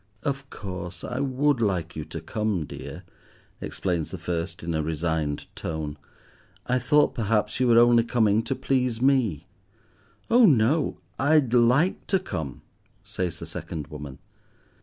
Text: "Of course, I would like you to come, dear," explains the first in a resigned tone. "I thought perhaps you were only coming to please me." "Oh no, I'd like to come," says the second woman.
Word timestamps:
"Of 0.23 0.49
course, 0.49 1.03
I 1.03 1.19
would 1.19 1.61
like 1.61 1.95
you 1.95 2.05
to 2.05 2.21
come, 2.21 2.65
dear," 2.65 3.03
explains 3.61 4.09
the 4.09 4.17
first 4.17 4.63
in 4.63 4.73
a 4.73 4.81
resigned 4.81 5.45
tone. 5.55 5.95
"I 6.65 6.79
thought 6.79 7.13
perhaps 7.13 7.59
you 7.59 7.67
were 7.67 7.77
only 7.77 8.03
coming 8.03 8.41
to 8.45 8.55
please 8.55 8.99
me." 8.99 9.45
"Oh 10.27 10.47
no, 10.47 10.97
I'd 11.19 11.53
like 11.53 12.07
to 12.07 12.17
come," 12.17 12.63
says 13.03 13.37
the 13.37 13.45
second 13.45 13.89
woman. 13.89 14.17